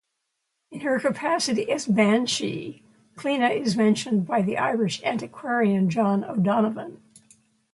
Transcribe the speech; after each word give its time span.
In 0.71 0.79
her 0.79 0.99
capacity 0.99 1.71
as 1.71 1.85
banshee, 1.85 2.81
Cleena 3.17 3.49
is 3.49 3.77
mentioned 3.77 4.25
by 4.25 4.41
the 4.41 4.57
Irish 4.57 4.99
antiquarian 5.03 5.91
John 5.91 6.23
O'Donovan. 6.23 7.03